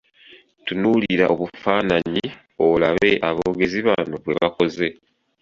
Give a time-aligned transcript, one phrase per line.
[0.65, 2.25] Tunuulira obufaananyi
[2.67, 4.87] olabe aboogezi bano bwe bakoze.